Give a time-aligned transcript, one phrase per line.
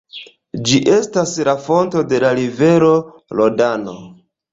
[0.69, 2.89] Ĝi estas la fonto de la rivero
[3.41, 3.95] Rodano.